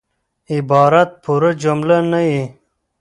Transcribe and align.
عبارت 0.53 1.09
پوره 1.23 1.51
جمله 1.63 1.97
نه 2.11 2.21
يي. 2.29 2.41